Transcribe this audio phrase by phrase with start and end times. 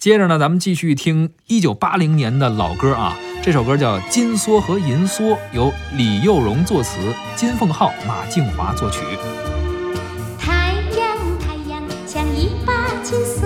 [0.00, 6.96] 接着呢，咱们继续听一九八零年的老歌啊，这首歌叫《金梭和银梭》，由李幼荣作词，
[7.36, 9.00] 金凤浩、马静华作曲。
[10.38, 13.44] 太阳，太阳像一把金梭，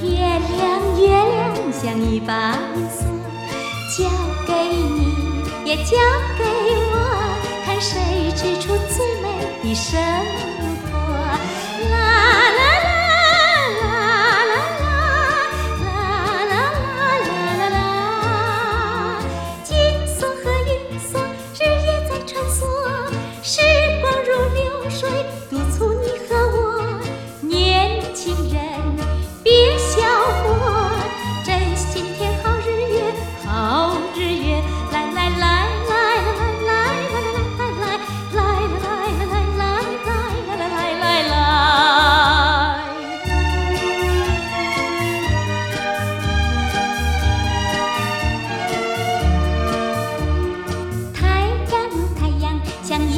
[0.00, 3.02] 月亮，月亮像一把银梭，
[3.98, 4.08] 交
[4.46, 5.96] 给你，也交
[6.38, 6.44] 给
[6.92, 6.94] 我，
[7.66, 9.26] 看谁织出最美
[9.64, 10.73] 的生活。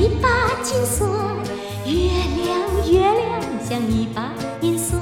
[0.06, 0.28] 一把
[0.62, 1.04] 金锁，
[1.84, 4.96] 月亮，月亮像一把银锁，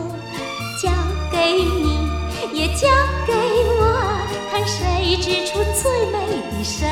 [0.83, 0.91] 交
[1.31, 2.09] 给你，
[2.55, 2.89] 也交
[3.27, 3.35] 给
[3.79, 3.83] 我，
[4.51, 6.89] 看谁织出最美的生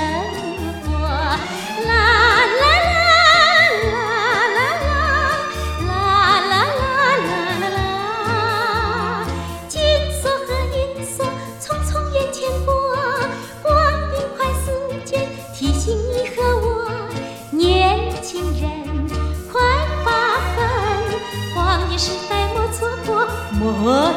[23.65, 23.71] 我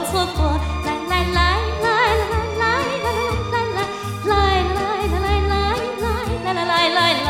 [0.09, 0.39] 错过，
[0.85, 1.37] 来来来
[1.83, 1.87] 来
[2.57, 2.63] 来来
[3.03, 3.07] 来
[3.51, 3.57] 来
[4.25, 4.33] 来来
[4.73, 5.55] 来来来
[6.01, 7.29] 来来来来来来。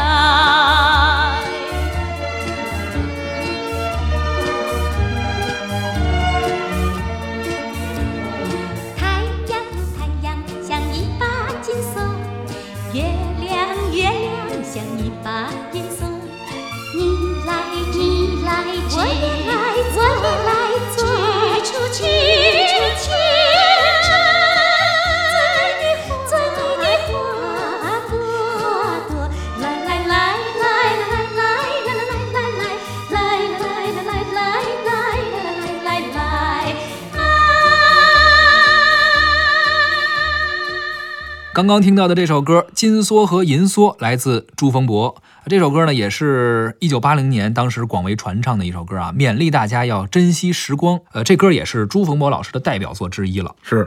[8.95, 8.99] 太
[9.49, 9.53] 阳，
[9.97, 10.25] 太阳
[10.63, 11.21] 像一把
[11.61, 11.93] 金梭，
[12.93, 12.97] 月
[13.41, 13.53] 亮，
[13.91, 15.27] 月亮像一把
[15.73, 15.83] 银
[41.55, 45.15] 刚刚听到的这首歌《金梭和银梭》来自朱逢博。
[45.45, 50.99] 这首歌呢，也是一九八零年当时广为传唱的一首歌啊，勉励大家要珍惜时光。
[51.13, 53.55] 呃，这歌也是朱逢博老师的代表作之一了。
[53.61, 53.83] 是